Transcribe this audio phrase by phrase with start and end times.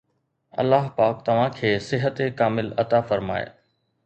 [0.63, 3.49] الله پاڪ توهان کي صحت کامل عطا فرمائي